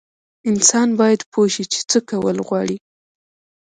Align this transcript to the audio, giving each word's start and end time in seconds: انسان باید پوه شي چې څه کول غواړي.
انسان 0.49 0.89
باید 0.99 1.21
پوه 1.31 1.47
شي 1.53 1.63
چې 1.73 1.79
څه 1.89 1.99
کول 2.09 2.37
غواړي. 2.47 2.77